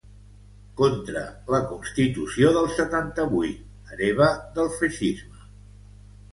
[0.79, 1.21] Contra
[1.55, 3.63] la constitució del setanta-vuit,
[3.93, 5.49] hereva del feixisme.